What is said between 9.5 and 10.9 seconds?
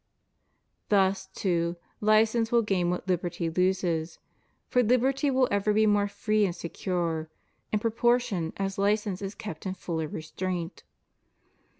in fuller restraint.